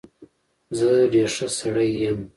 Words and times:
زه 0.77 0.89
ډېر 1.13 1.29
ښه 1.35 1.47
سړى 1.57 1.89
يم. 2.03 2.19